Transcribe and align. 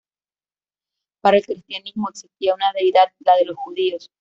Para 1.21 1.37
el 1.37 1.45
cristianismo 1.45 2.09
existía 2.09 2.55
una 2.55 2.73
deidad, 2.73 3.13
la 3.19 3.35
de 3.35 3.45
los 3.45 3.55
judíos. 3.55 4.09